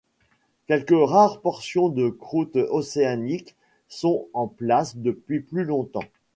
[0.65, 3.55] Quelques rares portions de croûte océanique
[3.87, 6.01] sont en place depuis plus longtemps.